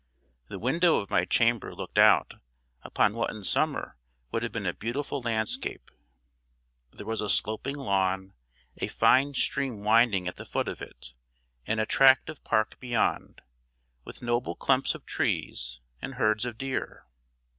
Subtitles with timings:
[0.47, 2.33] The window of my chamber looked out
[2.81, 3.97] upon what in summer
[4.31, 5.91] would have been a beautiful landscape.
[6.89, 8.33] There was a sloping lawn,
[8.77, 11.13] a fine stream winding at the foot of it,
[11.67, 13.43] and a tract of park beyond,
[14.03, 17.05] with noble clumps of trees, and herds of deer.